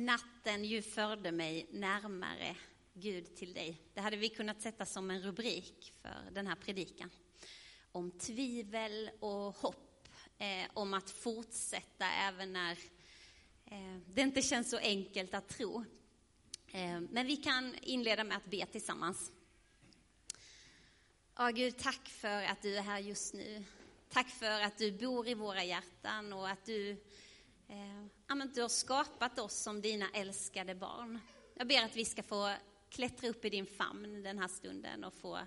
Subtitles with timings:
[0.00, 2.56] Natten ju förde mig närmare
[2.94, 3.80] Gud till dig.
[3.94, 7.10] Det hade vi kunnat sätta som en rubrik för den här predikan.
[7.92, 10.08] Om tvivel och hopp,
[10.38, 12.72] eh, om att fortsätta även när
[13.64, 15.84] eh, det inte känns så enkelt att tro.
[16.68, 19.32] Eh, men vi kan inleda med att be tillsammans.
[21.36, 23.64] Ja, Gud, tack för att du är här just nu.
[24.08, 27.04] Tack för att du bor i våra hjärtan och att du
[27.70, 31.18] eh, du har skapat oss som dina älskade barn.
[31.54, 32.54] Jag ber att vi ska få
[32.90, 35.38] klättra upp i din famn den här stunden och få,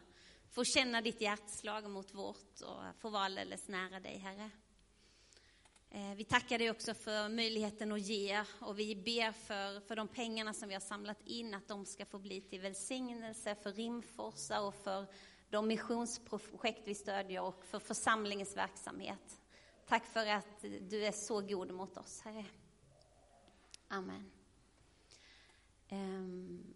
[0.52, 4.50] få känna ditt hjärtslag mot vårt och få vara alldeles nära dig, Herre.
[5.90, 10.08] Eh, vi tackar dig också för möjligheten att ge och vi ber för, för de
[10.08, 14.62] pengarna som vi har samlat in, att de ska få bli till välsignelse för Rimforsa
[14.62, 15.06] och för
[15.50, 19.43] de missionsprojekt vi stödjer och för församlingens verksamhet.
[19.94, 22.46] Tack för att du är så god mot oss, Herre.
[23.88, 24.32] Amen.
[25.90, 26.74] Ehm,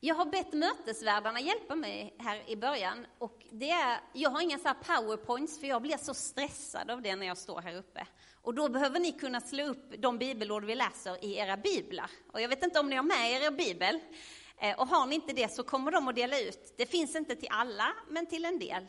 [0.00, 3.06] jag har bett mötesvärdarna hjälpa mig här i början.
[3.18, 7.02] Och det är, jag har inga så här powerpoints, för jag blir så stressad av
[7.02, 8.06] det när jag står här uppe.
[8.42, 12.10] Och då behöver ni kunna slå upp de bibelord vi läser i era biblar.
[12.32, 14.00] Och jag vet inte om ni har med er er bibel.
[14.58, 16.74] Eh, och har ni inte det så kommer de att dela ut.
[16.76, 18.86] Det finns inte till alla, men till en del.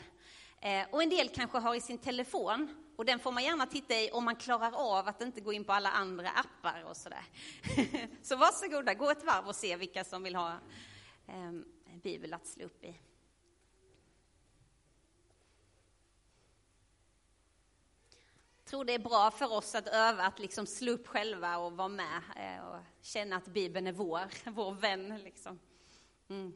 [0.64, 2.76] Eh, och en del kanske har i sin telefon.
[2.96, 5.64] Och den får man gärna titta i om man klarar av att inte gå in
[5.64, 7.26] på alla andra appar och sådär.
[8.22, 10.52] Så varsågoda, gå ett varv och se vilka som vill ha
[11.28, 11.66] eh, en
[12.04, 13.00] bibel att slå upp i.
[18.58, 21.74] Jag tror det är bra för oss att öva att liksom slå upp själva och
[21.74, 25.18] vara med eh, och känna att Bibeln är vår, vår vän.
[25.24, 25.60] Liksom.
[26.30, 26.54] Mm.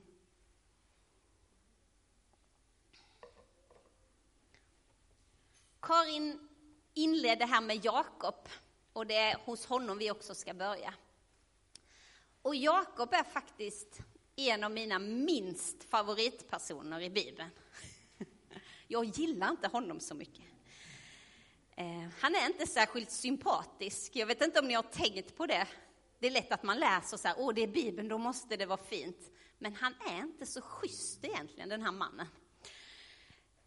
[5.87, 6.49] Karin
[6.93, 8.49] inledde här med Jakob
[8.93, 10.93] och det är hos honom vi också ska börja.
[12.41, 13.99] Och Jakob är faktiskt
[14.35, 17.49] en av mina minst favoritpersoner i Bibeln.
[18.87, 20.45] Jag gillar inte honom så mycket.
[21.75, 24.15] Eh, han är inte särskilt sympatisk.
[24.15, 25.67] Jag vet inte om ni har tänkt på det.
[26.19, 28.65] Det är lätt att man läser så här, åh det är Bibeln, då måste det
[28.65, 29.31] vara fint.
[29.57, 32.27] Men han är inte så schysst egentligen, den här mannen.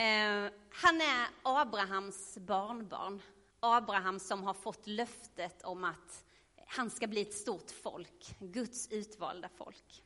[0.01, 3.23] Eh, han är Abrahams barnbarn.
[3.61, 6.25] Abraham som har fått löftet om att
[6.67, 10.05] han ska bli ett stort folk, Guds utvalda folk.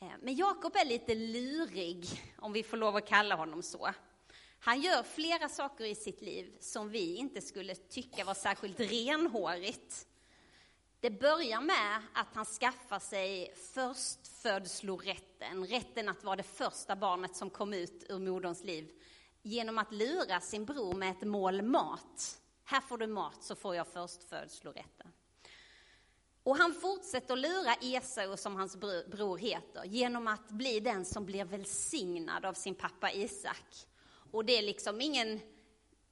[0.00, 2.06] Eh, men Jakob är lite lurig,
[2.38, 3.90] om vi får lov att kalla honom så.
[4.58, 10.07] Han gör flera saker i sitt liv som vi inte skulle tycka var särskilt renhårigt.
[11.00, 17.50] Det börjar med att han skaffar sig förstfödslorätten, rätten att vara det första barnet som
[17.50, 18.90] kom ut ur moderns liv,
[19.42, 22.40] genom att lura sin bror med ett mål mat.
[22.64, 25.12] Här får du mat så får jag förstfödslorätten.
[26.42, 31.26] Och han fortsätter att lura Esau, som hans bror heter, genom att bli den som
[31.26, 33.86] blir välsignad av sin pappa Isak.
[34.32, 35.40] Och det är liksom ingen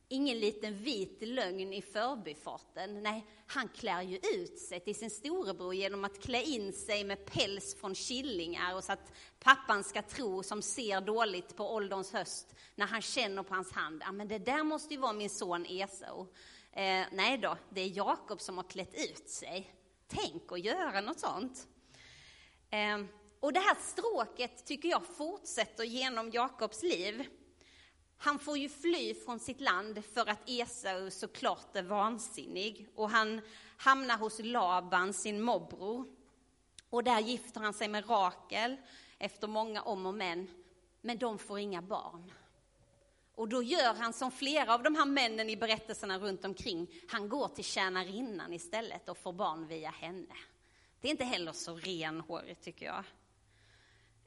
[0.09, 3.03] ingen liten vit lögn i förbifarten.
[3.03, 7.25] Nej, han klär ju ut sig till sin storebror genom att klä in sig med
[7.27, 12.55] päls från killingar och så att pappan ska tro, som ser dåligt på ålderns höst,
[12.75, 15.67] när han känner på hans hand, ja men det där måste ju vara min son
[15.67, 16.27] Esau.
[16.73, 19.75] Eh, nej då, det är Jakob som har klätt ut sig.
[20.09, 21.69] Tänk att göra något sånt.
[22.71, 22.99] Eh,
[23.41, 27.25] och det här stråket tycker jag fortsätter genom Jakobs liv.
[28.19, 33.41] Han får ju fly från sitt land för att Esau såklart är vansinnig och han
[33.77, 36.07] hamnar hos Laban, sin morbror.
[36.91, 38.77] Och där gifter han sig med Rakel
[39.19, 40.49] efter många om och men,
[41.01, 42.33] men de får inga barn.
[43.35, 46.89] Och då gör han som flera av de här männen i berättelserna runt omkring.
[47.09, 50.35] Han går till tjänarinnan istället och får barn via henne.
[51.01, 53.05] Det är inte heller så renhårigt tycker jag.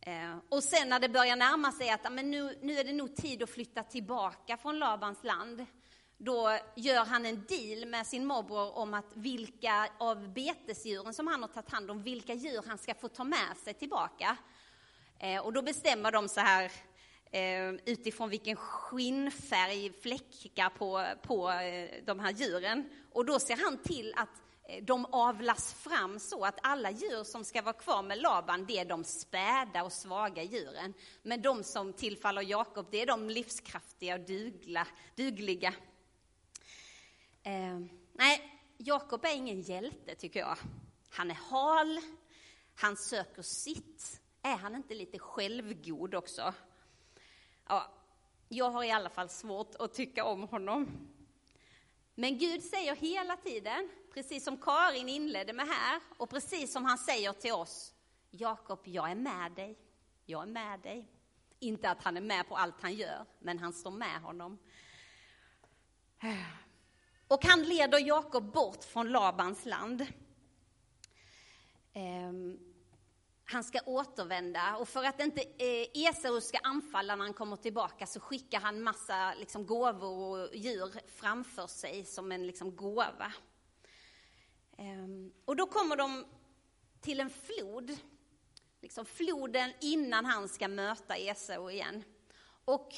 [0.02, 3.16] Eh, och sen när det börjar närma sig att men nu, nu är det nog
[3.16, 5.66] tid att flytta tillbaka från Labans land,
[6.18, 11.42] då gör han en deal med sin morbror om att vilka av betesdjuren som han
[11.42, 14.38] har tagit hand om, vilka djur han ska få ta med sig tillbaka.
[15.20, 16.72] Eh, och då bestämmer de så här
[17.32, 22.90] eh, utifrån vilken skinnfärg fläckar på, på eh, de här djuren.
[23.14, 27.44] Och då ser han till att Eh, de avlas fram så att alla djur som
[27.46, 30.94] ska vara kvar med Laban, det är de späda och svaga djuren.
[31.22, 35.74] Men de som tillfaller Jakob, det är de livskraftiga och dugla, dugliga.
[37.44, 37.80] Eh,
[38.14, 40.58] nej, Jakob är ingen hjälte tycker jag.
[41.10, 42.00] Han är hal,
[42.76, 44.22] han söker sitt.
[44.42, 46.54] Är han inte lite självgod också?
[47.68, 47.92] Ja,
[48.48, 51.10] jag har i alla fall svårt att tycka om honom.
[52.16, 56.98] Men Gud säger hela tiden, precis som Karin inledde med här och precis som han
[56.98, 57.94] säger till oss.
[58.32, 59.78] Jakob, jag är med dig.
[60.26, 61.08] Jag är med dig.
[61.60, 64.58] Inte att han är med på allt han gör, men han står med honom.
[67.28, 70.08] Och han leder Jakob bort från Labans land.
[71.94, 72.60] Ehm,
[73.46, 78.06] han ska återvända och för att inte eh, Esau ska anfalla när han kommer tillbaka
[78.06, 83.34] så skickar han massa liksom, gåvor och djur framför sig som en liksom, gåva.
[84.80, 86.26] Ehm, och då kommer de
[87.02, 87.98] till en flod,
[88.82, 92.04] liksom floden innan han ska möta Esau igen.
[92.66, 92.94] Och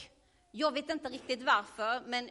[0.51, 2.29] jag vet inte riktigt varför, men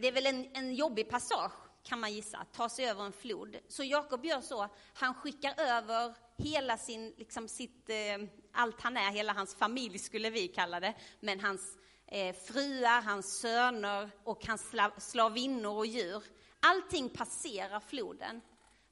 [0.00, 3.12] det är väl en, en jobbig passage kan man gissa, att ta sig över en
[3.12, 3.56] flod.
[3.68, 9.10] Så Jakob gör så, han skickar över hela sin, liksom sitt, eh, allt han är,
[9.10, 14.70] hela hans familj skulle vi kalla det, men hans eh, fruar, hans söner och hans
[14.70, 16.22] slav, slavinnor och djur.
[16.60, 18.40] Allting passerar floden,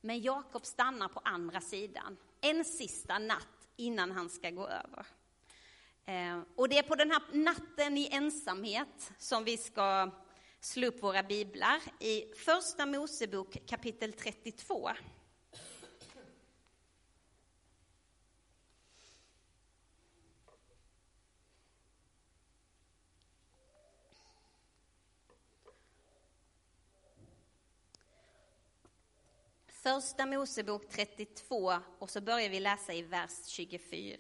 [0.04, 5.06] men Jakob stannar på andra sidan, en sista natt innan han ska gå över.
[6.04, 10.10] Eh, och det är på den här natten i ensamhet som vi ska
[10.60, 14.90] slå upp våra biblar i Första Mosebok kapitel 32.
[29.82, 34.17] Första Mosebok 32 och så börjar vi läsa i vers 24.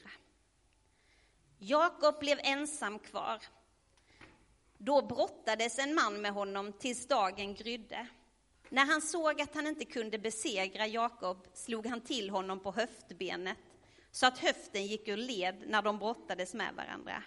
[1.58, 3.42] Jakob blev ensam kvar
[4.78, 8.06] då brottades en man med honom tills dagen grydde.
[8.68, 13.58] När han såg att han inte kunde besegra Jakob slog han till honom på höftbenet
[14.10, 17.22] så att höften gick ur led när de brottades med varandra.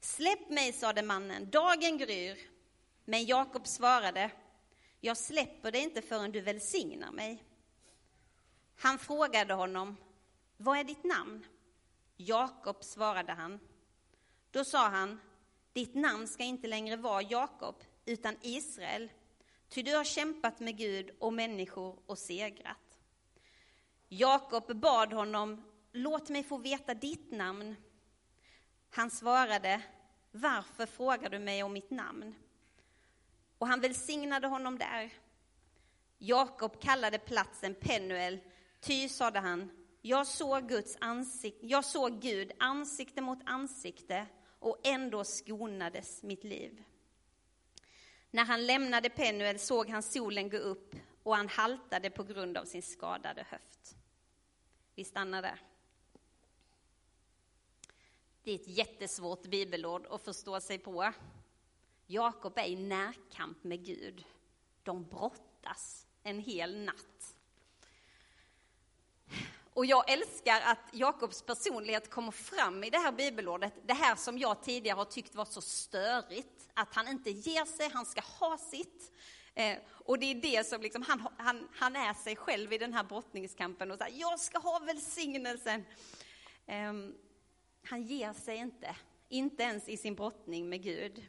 [0.00, 2.38] Släpp mig, sade mannen, dagen gryr.
[3.04, 4.30] Men Jakob svarade,
[5.04, 7.44] jag släpper dig inte förrän du välsignar mig.
[8.76, 9.96] Han frågade honom,
[10.56, 11.46] vad är ditt namn?
[12.16, 13.60] Jakob, svarade han.
[14.50, 15.20] Då sa han,
[15.72, 19.12] ditt namn ska inte längre vara Jakob, utan Israel,
[19.68, 22.98] ty du har kämpat med Gud och människor och segrat.
[24.08, 25.62] Jakob bad honom,
[25.92, 27.76] låt mig få veta ditt namn.
[28.90, 29.82] Han svarade,
[30.30, 32.34] varför frågar du mig om mitt namn?
[33.62, 35.12] Och han välsignade honom där.
[36.18, 38.38] Jakob kallade platsen Penuel,
[38.80, 39.70] ty, sade han,
[40.00, 44.26] jag såg, Guds ansikte, jag såg Gud ansikte mot ansikte
[44.58, 46.84] och ändå skonades mitt liv.
[48.30, 52.64] När han lämnade Penuel såg han solen gå upp och han haltade på grund av
[52.64, 53.96] sin skadade höft.
[54.94, 55.60] Vi stannar där.
[58.42, 61.12] Det är ett jättesvårt bibelord att förstå sig på.
[62.06, 64.24] Jakob är i närkamp med Gud.
[64.82, 67.36] De brottas en hel natt.
[69.74, 73.72] Och jag älskar att Jakobs personlighet kommer fram i det här bibelordet.
[73.86, 77.90] Det här som jag tidigare har tyckt var så störigt, att han inte ger sig,
[77.92, 79.12] han ska ha sitt.
[79.54, 82.94] Eh, och det är det som liksom, han, han, han är sig själv i den
[82.94, 85.84] här brottningskampen och säger, jag ska ha välsignelsen.
[86.66, 86.92] Eh,
[87.84, 88.96] han ger sig inte,
[89.28, 91.26] inte ens i sin brottning med Gud.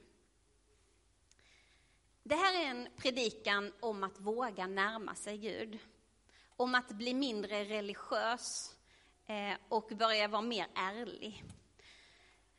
[2.25, 5.79] Det här är en predikan om att våga närma sig Gud
[6.55, 8.75] om att bli mindre religiös
[9.25, 11.43] eh, och börja vara mer ärlig.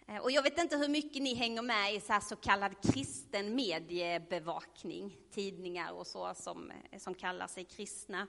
[0.06, 3.54] Eh, och jag vet inte hur mycket ni hänger med i så, så kallad kristen
[3.54, 8.26] mediebevakning, tidningar och så som, eh, som kallar sig kristna.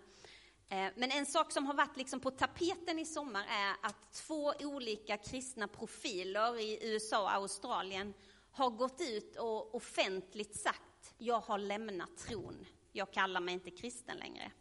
[0.95, 5.17] Men en sak som har varit liksom på tapeten i sommar är att två olika
[5.17, 8.13] kristna profiler i USA och Australien
[8.51, 14.17] har gått ut och offentligt sagt, jag har lämnat tron, jag kallar mig inte kristen
[14.17, 14.51] längre.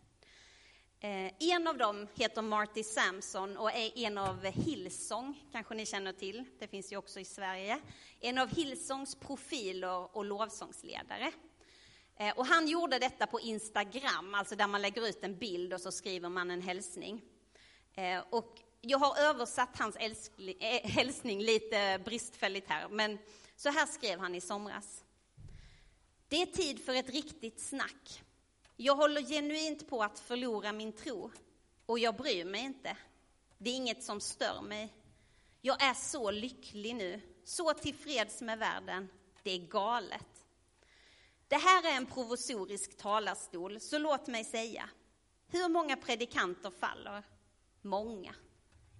[1.00, 6.12] Eh, en av dem heter Marty Sampson och är en av Hillsong, kanske ni känner
[6.12, 7.80] till, det finns ju också i Sverige.
[8.20, 11.32] En av Hillsongs profiler och lovsångsledare.
[12.16, 15.80] Eh, och han gjorde detta på Instagram, alltså där man lägger ut en bild och
[15.80, 17.22] så skriver man en hälsning.
[17.94, 19.96] Eh, och jag har översatt hans
[20.82, 23.18] hälsning lite bristfälligt här, men
[23.56, 25.03] så här skrev han i somras.
[26.28, 28.24] Det är tid för ett riktigt snack
[28.76, 31.30] jag håller genuint på att förlora min tro
[31.86, 32.96] och jag bryr mig inte.
[33.58, 34.94] Det är inget som stör mig.
[35.60, 39.08] Jag är så lycklig nu, så tillfreds med världen.
[39.42, 40.46] Det är galet.
[41.48, 44.90] Det här är en provisorisk talarstol, så låt mig säga.
[45.46, 47.22] Hur många predikanter faller?
[47.82, 48.34] Många.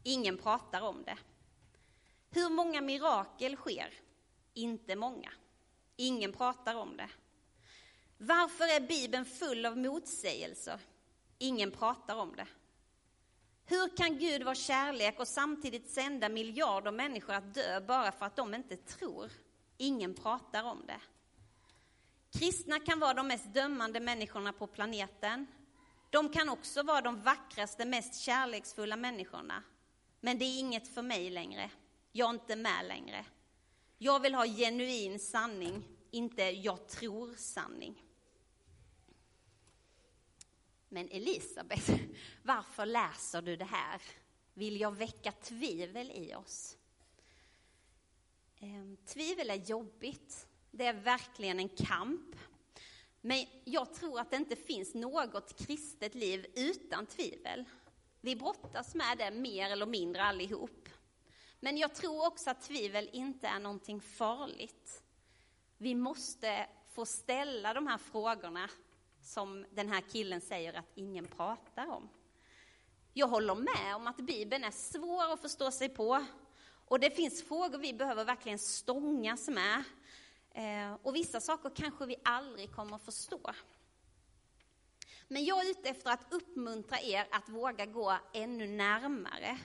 [0.02, 1.18] Ingen pratar om det.
[2.30, 3.94] Hur många mirakel sker?
[4.54, 5.32] Inte många.
[5.96, 7.10] Ingen pratar om det.
[8.18, 10.80] Varför är Bibeln full av motsägelser?
[11.38, 12.46] Ingen pratar om det.
[13.66, 18.36] Hur kan Gud vara kärlek och samtidigt sända miljarder människor att dö bara för att
[18.36, 19.30] de inte tror?
[19.76, 21.00] Ingen pratar om det.
[22.38, 25.46] Kristna kan vara de mest dömande människorna på planeten.
[26.10, 29.62] De kan också vara de vackraste, mest kärleksfulla människorna.
[30.20, 31.70] Men det är inget för mig längre.
[32.12, 33.24] Jag är inte med längre.
[34.04, 38.04] Jag vill ha genuin sanning, inte jag tror sanning.
[40.88, 41.90] Men Elisabet,
[42.42, 44.02] varför läser du det här?
[44.54, 46.76] Vill jag väcka tvivel i oss?
[48.60, 50.46] Ehm, tvivel är jobbigt.
[50.70, 52.36] Det är verkligen en kamp.
[53.20, 57.64] Men jag tror att det inte finns något kristet liv utan tvivel.
[58.20, 60.88] Vi brottas med det mer eller mindre allihop.
[61.64, 65.02] Men jag tror också att tvivel inte är någonting farligt.
[65.78, 68.70] Vi måste få ställa de här frågorna
[69.22, 72.08] som den här killen säger att ingen pratar om.
[73.12, 76.24] Jag håller med om att Bibeln är svår att förstå sig på.
[76.88, 79.84] Och det finns frågor vi behöver verkligen stångas med.
[80.50, 83.52] Eh, och vissa saker kanske vi aldrig kommer att förstå.
[85.28, 89.58] Men jag är ute efter att uppmuntra er att våga gå ännu närmare.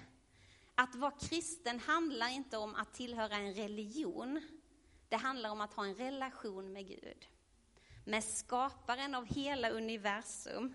[0.79, 4.41] Att vara kristen handlar inte om att tillhöra en religion.
[5.09, 7.27] Det handlar om att ha en relation med Gud
[8.05, 10.74] med skaparen av hela universum.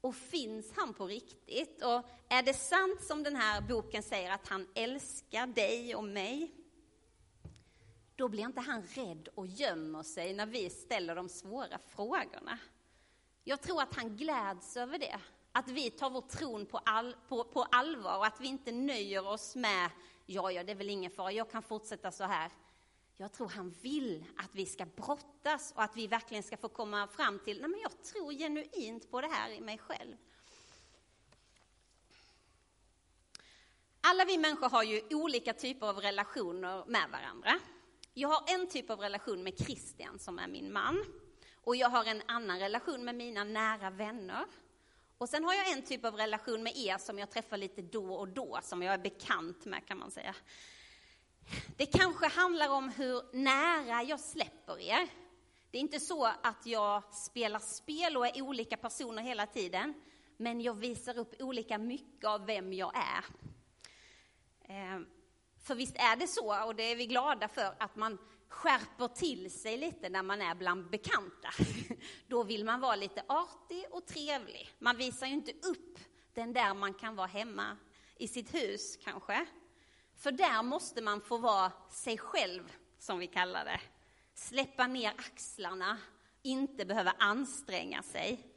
[0.00, 1.84] Och finns han på riktigt?
[1.84, 6.54] Och är det sant som den här boken säger att han älskar dig och mig?
[8.16, 12.58] Då blir inte han rädd och gömmer sig när vi ställer de svåra frågorna.
[13.44, 15.20] Jag tror att han gläds över det.
[15.56, 19.26] Att vi tar vår tron på, all, på, på allvar och att vi inte nöjer
[19.26, 19.90] oss med,
[20.26, 22.50] ja, ja, det är väl ingen fara, jag kan fortsätta så här.
[23.16, 27.08] Jag tror han vill att vi ska brottas och att vi verkligen ska få komma
[27.08, 30.16] fram till, nej men jag tror genuint på det här i mig själv.
[34.00, 37.58] Alla vi människor har ju olika typer av relationer med varandra.
[38.14, 41.04] Jag har en typ av relation med Christian som är min man.
[41.64, 44.44] Och jag har en annan relation med mina nära vänner.
[45.18, 48.14] Och sen har jag en typ av relation med er som jag träffar lite då
[48.14, 50.34] och då, som jag är bekant med kan man säga.
[51.76, 55.08] Det kanske handlar om hur nära jag släpper er.
[55.70, 59.94] Det är inte så att jag spelar spel och är olika personer hela tiden,
[60.36, 63.24] men jag visar upp olika mycket av vem jag är.
[64.68, 65.00] Eh,
[65.62, 69.50] för visst är det så, och det är vi glada för, att man skärper till
[69.50, 71.48] sig lite när man är bland bekanta.
[72.26, 74.70] Då vill man vara lite artig och trevlig.
[74.78, 75.98] Man visar ju inte upp
[76.34, 77.76] den där man kan vara hemma
[78.16, 79.46] i sitt hus kanske.
[80.16, 83.80] För där måste man få vara sig själv, som vi kallar det.
[84.34, 85.98] Släppa ner axlarna,
[86.42, 88.52] inte behöva anstränga sig.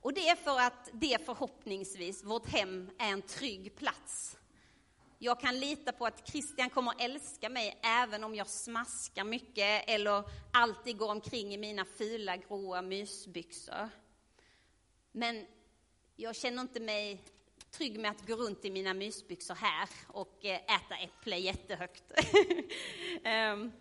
[0.00, 4.38] Och det är för att det förhoppningsvis, vårt hem, är en trygg plats.
[5.24, 9.84] Jag kan lita på att Christian kommer att älska mig även om jag smaskar mycket
[9.88, 13.88] eller alltid går omkring i mina fula gråa mysbyxor.
[15.12, 15.46] Men
[16.16, 17.24] jag känner inte mig
[17.70, 22.12] trygg med att gå runt i mina mysbyxor här och eh, äta äpple jättehögt.
[23.52, 23.72] um,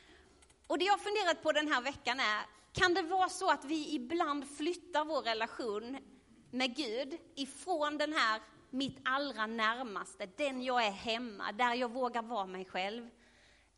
[0.66, 3.94] och det jag funderat på den här veckan är, kan det vara så att vi
[3.94, 5.98] ibland flyttar vår relation
[6.50, 12.22] med Gud ifrån den här mitt allra närmaste, den jag är hemma, där jag vågar
[12.22, 13.10] vara mig själv,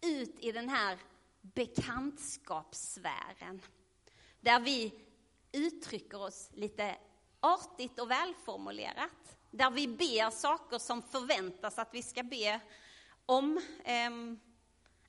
[0.00, 0.98] ut i den här
[1.40, 3.62] bekantskapssfären.
[4.40, 4.94] Där vi
[5.52, 6.96] uttrycker oss lite
[7.40, 12.60] artigt och välformulerat där vi ber saker som förväntas att vi ska be
[13.26, 13.60] om.
[13.84, 14.10] Eh,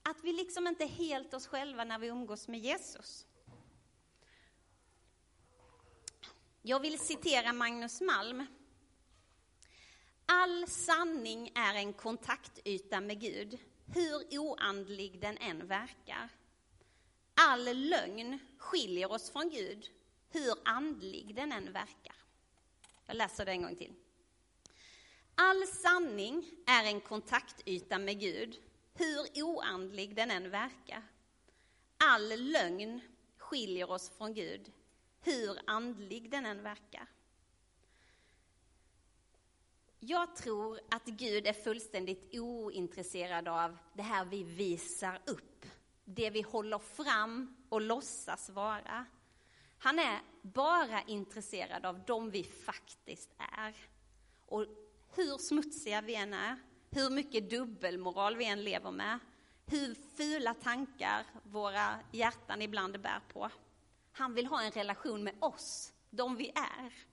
[0.04, 3.26] att vi liksom inte är helt oss själva när vi umgås med Jesus.
[6.62, 8.46] Jag vill citera Magnus Malm.
[10.34, 16.30] All sanning är en kontaktyta med Gud, hur oandlig den än verkar.
[17.34, 19.90] All lögn skiljer oss från Gud,
[20.30, 22.16] hur andlig den än verkar.
[23.06, 23.94] Jag läser det en gång till.
[25.36, 28.56] All sanning är en kontaktyta med Gud,
[28.94, 31.04] hur oandlig den än verkar.
[31.98, 33.02] All lögn
[33.38, 34.72] skiljer oss från Gud,
[35.22, 37.08] hur andlig den än verkar.
[40.04, 45.66] Jag tror att Gud är fullständigt ointresserad av det här vi visar upp,
[46.06, 49.06] det vi håller fram och låtsas vara.
[49.78, 53.76] Han är bara intresserad av dem vi faktiskt är.
[54.46, 54.66] Och
[55.16, 56.58] hur smutsiga vi än är,
[56.90, 59.20] hur mycket dubbelmoral vi än lever med,
[59.66, 63.50] hur fula tankar våra hjärtan ibland bär på.
[64.12, 67.11] Han vill ha en relation med oss, de vi är.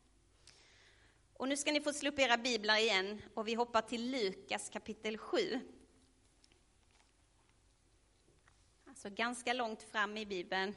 [1.38, 4.68] Och nu ska ni få slå upp era biblar igen och vi hoppar till Lukas
[4.68, 5.60] kapitel 7.
[8.86, 10.76] Alltså ganska långt fram i Bibeln.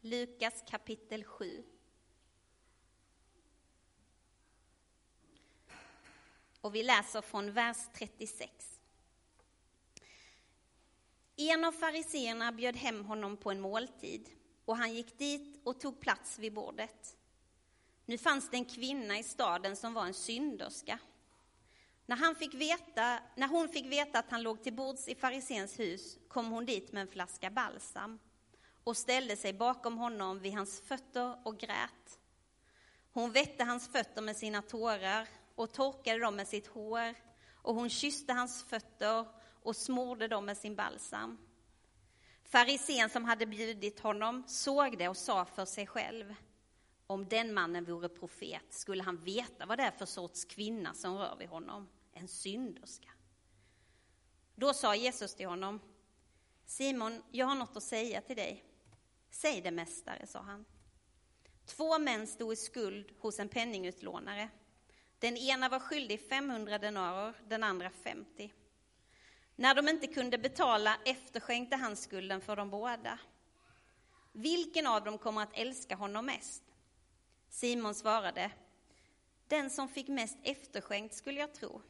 [0.00, 1.64] Lukas kapitel 7.
[6.60, 8.73] Och vi läser från vers 36.
[11.36, 14.28] En av fariseerna bjöd hem honom på en måltid
[14.64, 17.16] och han gick dit och tog plats vid bordet.
[18.04, 20.98] Nu fanns det en kvinna i staden som var en synderska.
[22.06, 25.78] När, han fick veta, när hon fick veta att han låg till bords i farisens
[25.78, 28.18] hus kom hon dit med en flaska balsam
[28.84, 32.18] och ställde sig bakom honom vid hans fötter och grät.
[33.12, 37.14] Hon vette hans fötter med sina tårar och torkade dem med sitt hår
[37.52, 39.26] och hon kysste hans fötter
[39.64, 41.38] och smorde dem med sin balsam.
[42.42, 46.34] Farisén som hade bjudit honom såg det och sa för sig själv
[47.06, 51.16] om den mannen vore profet skulle han veta vad det är för sorts kvinna som
[51.18, 53.10] rör vid honom, en synderska.
[54.54, 55.80] Då sa Jesus till honom,
[56.66, 58.64] Simon, jag har något att säga till dig.
[59.30, 60.64] Säg det, mästare, sa han.
[61.66, 64.48] Två män stod i skuld hos en penningutlånare.
[65.18, 68.52] Den ena var skyldig 500 denarer, den andra 50.
[69.56, 73.18] När de inte kunde betala efterskänkte han skulden för de båda.
[74.32, 76.62] Vilken av dem kommer att älska honom mest?
[77.48, 78.50] Simon svarade,
[79.48, 81.82] den som fick mest efterskänkt skulle jag tro.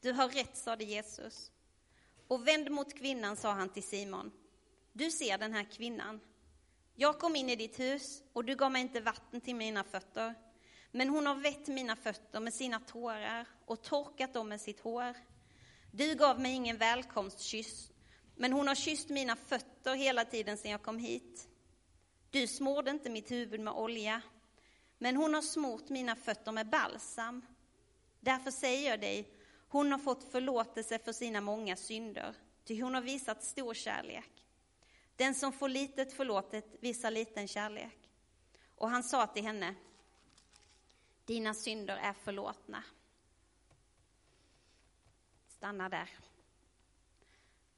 [0.00, 1.52] Du har rätt, sade Jesus.
[2.28, 4.32] Och vänd mot kvinnan, sa han till Simon.
[4.92, 6.20] Du ser den här kvinnan.
[6.94, 10.34] Jag kom in i ditt hus och du gav mig inte vatten till mina fötter.
[10.90, 15.14] Men hon har vett mina fötter med sina tårar och torkat dem med sitt hår.
[15.94, 17.90] Du gav mig ingen välkomstkyss,
[18.34, 21.48] men hon har kysst mina fötter hela tiden sedan jag kom hit.
[22.30, 24.22] Du smorde inte mitt huvud med olja,
[24.98, 27.42] men hon har smort mina fötter med balsam.
[28.20, 29.28] Därför säger jag dig,
[29.68, 34.44] hon har fått förlåtelse för sina många synder, ty hon har visat stor kärlek.
[35.16, 38.10] Den som får litet förlåtet visar liten kärlek.
[38.74, 39.74] Och han sa till henne,
[41.24, 42.84] dina synder är förlåtna.
[45.62, 46.10] Stanna där.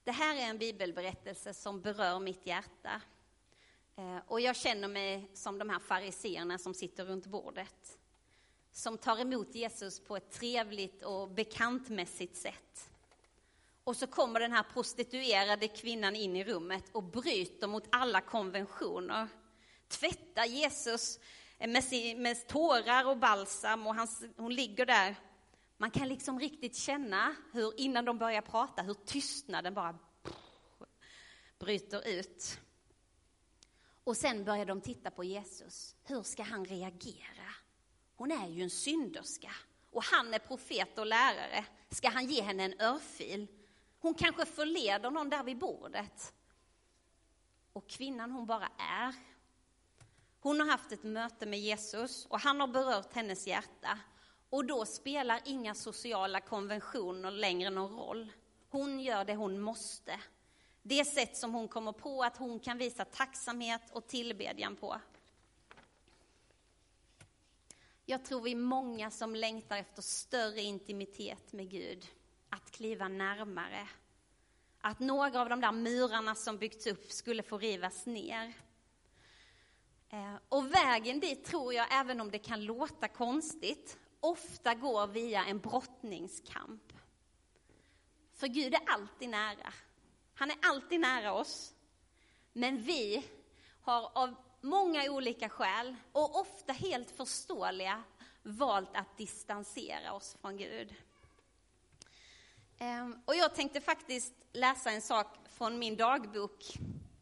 [0.05, 3.01] Det här är en bibelberättelse som berör mitt hjärta.
[3.97, 7.99] Eh, och jag känner mig som de här fariseerna som sitter runt bordet.
[8.73, 12.91] Som tar emot Jesus på ett trevligt och bekantmässigt sätt.
[13.85, 19.29] Och så kommer den här prostituerade kvinnan in i rummet och bryter mot alla konventioner.
[19.89, 21.19] Tvättar Jesus
[21.59, 25.17] med, sin, med tårar och balsam och han, hon ligger där.
[25.85, 29.99] Man kan liksom riktigt känna hur, innan de börjar prata, hur tystnaden bara
[31.59, 32.61] bryter ut.
[34.05, 35.97] Och sen börjar de titta på Jesus.
[36.05, 37.55] Hur ska han reagera?
[38.17, 39.51] Hon är ju en synderska
[39.91, 41.65] och han är profet och lärare.
[41.91, 43.47] Ska han ge henne en örfil?
[43.99, 46.35] Hon kanske förleder någon där vid bordet.
[47.73, 49.15] Och kvinnan hon bara är.
[50.41, 53.99] Hon har haft ett möte med Jesus och han har berört hennes hjärta.
[54.55, 58.33] Och då spelar inga sociala konventioner längre någon roll.
[58.69, 60.21] Hon gör det hon måste.
[60.83, 65.01] Det sätt som hon kommer på att hon kan visa tacksamhet och tillbedjan på.
[68.05, 72.07] Jag tror vi är många som längtar efter större intimitet med Gud,
[72.49, 73.89] att kliva närmare.
[74.81, 78.53] Att några av de där murarna som byggts upp skulle få rivas ner.
[80.09, 85.45] Eh, och vägen dit tror jag, även om det kan låta konstigt, ofta går via
[85.45, 86.93] en brottningskamp.
[88.35, 89.73] För Gud är alltid nära.
[90.35, 91.75] Han är alltid nära oss.
[92.53, 93.25] Men vi
[93.81, 98.03] har av många olika skäl, och ofta helt förståeliga,
[98.43, 100.95] valt att distansera oss från Gud.
[102.79, 106.65] Ehm, och jag tänkte faktiskt läsa en sak från min dagbok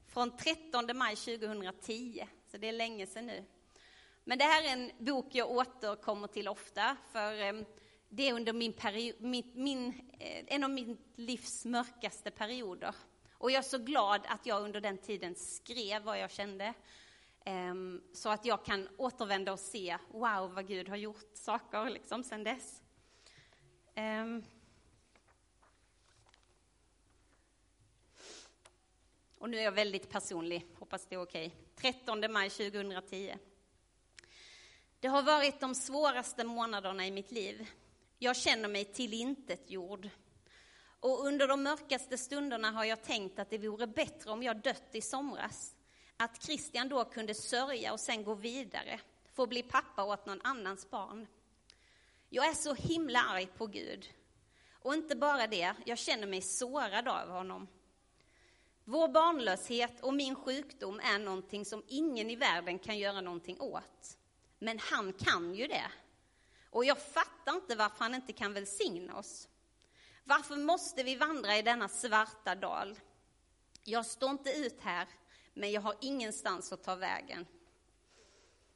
[0.07, 3.45] från 13 maj 2010, så det är länge sedan nu.
[4.25, 7.53] Men det här är en bok jag återkommer till ofta, för eh,
[8.09, 12.95] det är under min period, min, min, eh, en av mitt livs mörkaste perioder.
[13.33, 16.75] Och jag är så glad att jag under den tiden skrev vad jag kände,
[17.45, 17.75] eh,
[18.13, 22.45] så att jag kan återvända och se, wow, vad Gud har gjort saker liksom sedan
[22.45, 22.83] dess.
[29.39, 31.55] Och nu är jag väldigt personlig, hoppas det är okej.
[31.77, 33.37] 13 maj 2010.
[35.03, 37.71] Det har varit de svåraste månaderna i mitt liv.
[38.19, 40.09] Jag känner mig tillintetgjord.
[41.01, 44.88] Och under de mörkaste stunderna har jag tänkt att det vore bättre om jag dött
[44.93, 45.75] i somras.
[46.17, 49.01] Att Christian då kunde sörja och sen gå vidare,
[49.33, 51.27] få bli pappa åt någon annans barn.
[52.29, 54.09] Jag är så himla arg på Gud.
[54.73, 57.69] Och inte bara det, jag känner mig sårad av honom.
[58.85, 64.19] Vår barnlöshet och min sjukdom är någonting som ingen i världen kan göra någonting åt.
[64.62, 65.90] Men han kan ju det.
[66.70, 69.48] Och jag fattar inte varför han inte kan välsigna oss.
[70.25, 73.01] Varför måste vi vandra i denna svarta dal?
[73.85, 75.09] Jag står inte ut här,
[75.55, 77.46] men jag har ingenstans att ta vägen.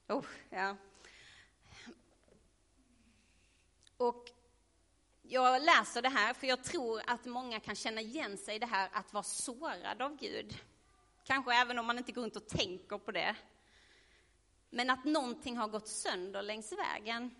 [0.08, 0.76] Oh, ja.
[3.96, 4.30] Och
[5.22, 8.66] jag läser det här för jag tror att många kan känna igen sig i det
[8.66, 10.58] här att vara sårad av Gud.
[11.24, 13.36] Kanske även om man inte går runt och tänker på det.
[14.70, 17.34] Men att någonting har gått sönder längs vägen.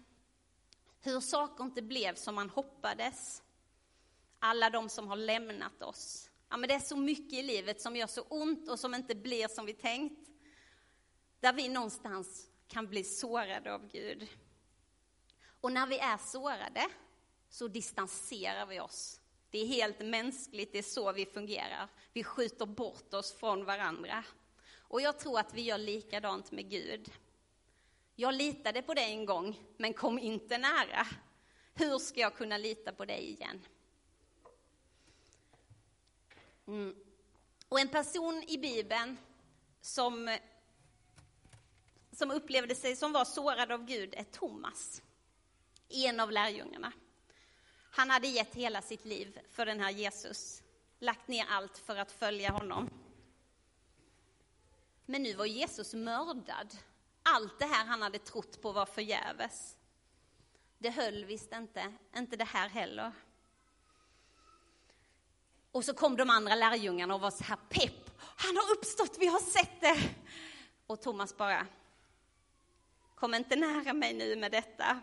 [1.00, 3.42] Hur saker inte blev som man hoppades.
[4.38, 6.30] Alla de som har lämnat oss.
[6.48, 9.14] Ja, men det är så mycket i livet som gör så ont och som inte
[9.14, 10.28] blir som vi tänkt.
[11.40, 14.28] Där vi någonstans kan bli sårade av Gud.
[15.60, 16.86] Och när vi är sårade
[17.48, 19.20] så distanserar vi oss.
[19.50, 21.88] Det är helt mänskligt, det är så vi fungerar.
[22.12, 24.24] Vi skjuter bort oss från varandra.
[24.88, 27.12] Och jag tror att vi gör likadant med Gud.
[28.14, 31.06] Jag litade på dig en gång, men kom inte nära.
[31.74, 33.60] Hur ska jag kunna lita på dig igen?
[36.66, 36.94] Mm.
[37.68, 39.16] Och en person i Bibeln
[39.80, 40.38] som,
[42.12, 45.02] som upplevde sig som var sårad av Gud är Thomas,
[45.88, 46.92] en av lärjungarna.
[47.90, 50.62] Han hade gett hela sitt liv för den här Jesus,
[50.98, 52.90] lagt ner allt för att följa honom.
[55.06, 56.76] Men nu var Jesus mördad.
[57.22, 59.76] Allt det här han hade trott på var förgäves.
[60.78, 63.12] Det höll visst inte, inte det här heller.
[65.72, 68.10] Och så kom de andra lärjungarna och var så här pepp.
[68.18, 69.96] Han har uppstått, vi har sett det.
[70.86, 71.66] Och Thomas bara,
[73.14, 75.00] kom inte nära mig nu med detta.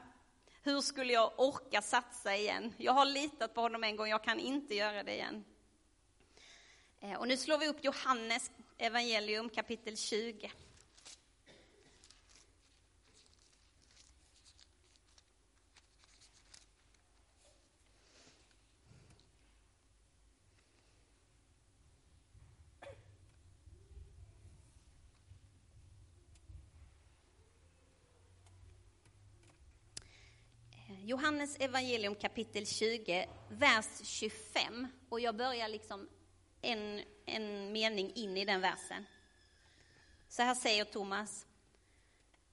[0.62, 2.74] Hur skulle jag orka satsa igen?
[2.78, 5.44] Jag har litat på honom en gång, jag kan inte göra det igen.
[7.00, 8.52] Eh, och nu slår vi upp Johannes
[8.84, 10.52] evangelium kapitel 20.
[30.90, 34.88] Eh, Johannes evangelium kapitel 20, vers 25.
[35.10, 36.08] Och jag börjar liksom
[36.64, 39.06] en, en mening in i den versen.
[40.30, 41.46] Så här säger Thomas.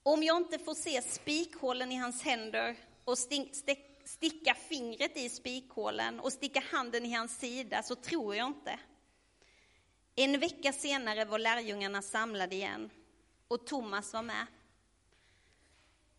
[0.03, 3.18] Om jag inte får se spikhålen i hans händer och
[4.05, 8.79] sticka fingret i spikhålen och sticka handen i hans sida så tror jag inte.
[10.14, 12.90] En vecka senare var lärjungarna samlade igen
[13.49, 14.46] och Thomas var med.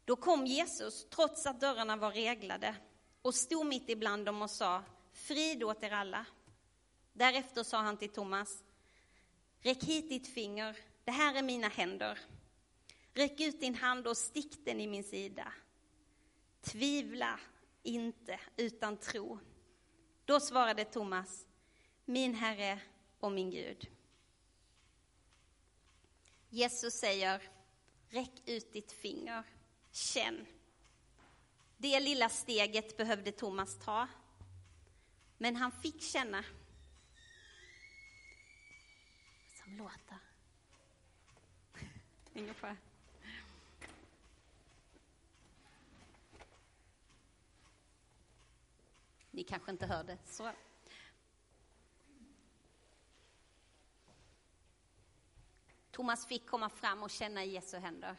[0.05, 2.75] Då kom Jesus, trots att dörrarna var reglade,
[3.21, 6.25] och stod mitt ibland dem och sa, frid åt er alla.
[7.13, 8.63] Därefter sa han till Thomas,
[9.61, 12.19] räck hit ditt finger, det här är mina händer.
[13.13, 15.53] Räck ut din hand och stick den i min sida.
[16.61, 17.39] Tvivla
[17.83, 19.39] inte, utan tro.
[20.25, 21.45] Då svarade Thomas,
[22.05, 22.79] min Herre
[23.19, 23.87] och min Gud.
[26.49, 27.41] Jesus säger,
[28.09, 29.43] räck ut ditt finger.
[29.91, 30.45] Känn.
[31.77, 34.07] Det lilla steget behövde Thomas ta.
[35.37, 36.43] Men han fick känna.
[39.77, 40.19] Som.
[42.33, 42.77] Ingen fara.
[49.31, 50.17] Ni kanske inte hörde.
[50.25, 50.51] Så.
[55.91, 58.15] Thomas fick komma fram och känna i Jesu händer.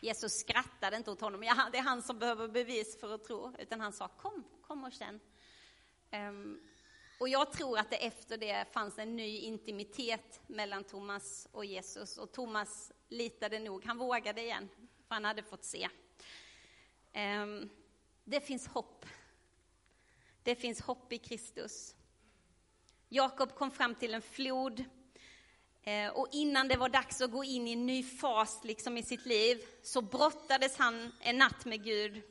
[0.00, 3.54] Jesus skrattade inte åt honom, ja, det är han som behöver bevis för att tro,
[3.58, 5.20] utan han sa kom, kom och känn.
[6.12, 6.69] Um,
[7.20, 12.18] och jag tror att det efter det fanns en ny intimitet mellan Thomas och Jesus.
[12.18, 14.68] Och Thomas litade nog, han vågade igen,
[15.08, 15.88] för han hade fått se.
[17.12, 17.68] Ehm,
[18.24, 19.06] det finns hopp.
[20.42, 21.94] Det finns hopp i Kristus.
[23.08, 24.84] Jakob kom fram till en flod
[25.82, 29.02] eh, och innan det var dags att gå in i en ny fas liksom i
[29.02, 32.22] sitt liv så brottades han en natt med Gud.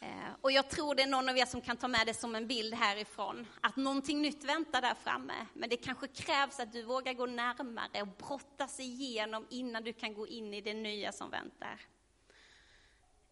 [0.00, 2.34] Eh, och jag tror det är någon av er som kan ta med det som
[2.34, 5.46] en bild härifrån, att någonting nytt väntar där framme.
[5.54, 10.14] Men det kanske krävs att du vågar gå närmare och brottas igenom innan du kan
[10.14, 11.80] gå in i det nya som väntar.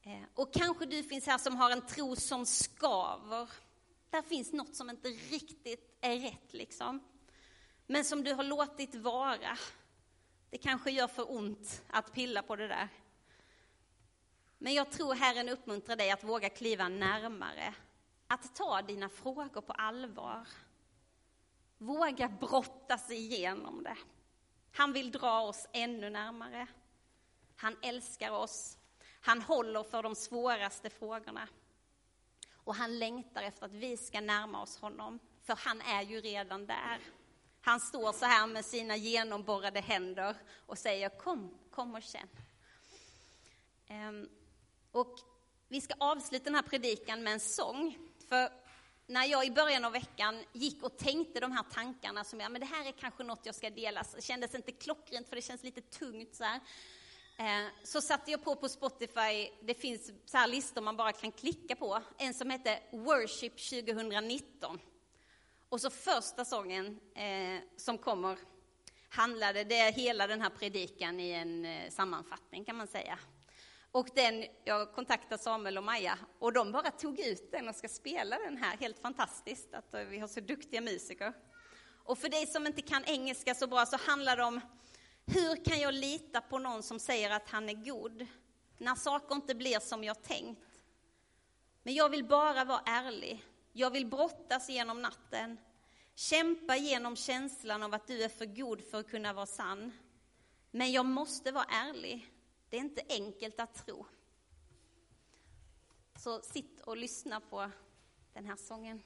[0.02, 3.48] Eh, och kanske du finns här som har en tro som skaver.
[4.10, 7.00] Där finns något som inte riktigt är rätt liksom.
[7.86, 9.58] Men som du har låtit vara.
[10.50, 12.88] Det kanske gör för ont att pilla på det där.
[14.58, 17.74] Men jag tror Herren uppmuntrar dig att våga kliva närmare.
[18.26, 20.48] Att ta dina frågor på allvar.
[21.78, 23.96] Våga brottas igenom det.
[24.72, 26.66] Han vill dra oss ännu närmare.
[27.56, 28.78] Han älskar oss.
[29.20, 31.48] Han håller för de svåraste frågorna.
[32.64, 36.66] Och han längtar efter att vi ska närma oss honom, för han är ju redan
[36.66, 37.00] där.
[37.60, 40.36] Han står så här med sina genomborrade händer
[40.66, 42.28] och säger kom, kom och känn.
[43.86, 44.28] Ehm,
[44.94, 45.18] och
[45.68, 47.98] vi ska avsluta den här predikan med en sång.
[48.28, 48.50] För
[49.06, 52.60] när jag i början av veckan gick och tänkte de här tankarna som jag, men
[52.60, 55.62] det här är kanske något jag ska dela, så kändes inte klockrent för det känns
[55.62, 56.60] lite tungt så här.
[57.36, 61.32] Eh, så satte jag på på Spotify, det finns så här listor man bara kan
[61.32, 64.78] klicka på, en som heter Worship 2019.
[65.68, 68.38] Och så första sången eh, som kommer
[69.08, 73.18] handlade, det är hela den här predikan i en eh, sammanfattning kan man säga.
[73.94, 77.88] Och den, jag kontaktade Samuel och Maja och de bara tog ut den och ska
[77.88, 78.76] spela den här.
[78.76, 81.32] Helt fantastiskt att eh, vi har så duktiga musiker.
[82.04, 84.60] Och för dig som inte kan engelska så bra så handlar det om
[85.26, 88.26] hur kan jag lita på någon som säger att han är god
[88.78, 90.80] när saker inte blir som jag tänkt?
[91.82, 93.44] Men jag vill bara vara ärlig.
[93.72, 95.58] Jag vill brottas genom natten.
[96.14, 99.92] Kämpa genom känslan av att du är för god för att kunna vara sann.
[100.70, 102.33] Men jag måste vara ärlig.
[102.74, 104.06] Det är inte enkelt att tro.
[106.18, 107.70] Så sitt och lyssna på
[108.32, 109.02] den här sången.